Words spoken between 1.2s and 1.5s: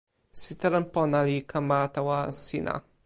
li